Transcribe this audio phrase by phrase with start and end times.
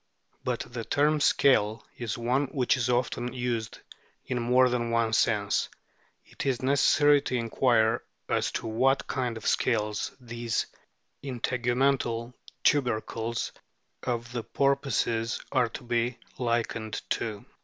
[0.43, 3.77] But the term" scale" is one which is often used
[4.25, 5.69] in more than one sense;
[6.25, 10.65] it is necessary to inquire as to what kind of scales these
[11.23, 12.33] integumental
[12.63, 13.51] tubercles
[14.01, 17.45] of the porpoises are to be likened to.